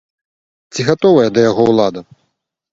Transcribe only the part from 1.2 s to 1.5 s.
да